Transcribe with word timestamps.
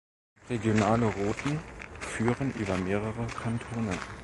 Regionale 0.49 1.05
Routen 1.05 1.59
führen 1.99 2.51
über 2.55 2.75
mehrere 2.75 3.27
Kantone. 3.39 3.95